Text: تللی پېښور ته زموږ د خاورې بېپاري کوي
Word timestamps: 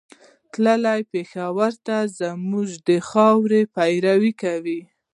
تللی 0.51 1.01
پېښور 1.11 1.71
ته 1.85 1.97
زموږ 2.19 2.67
د 2.87 2.89
خاورې 3.09 3.61
بېپاري 3.73 4.31
کوي 4.41 4.81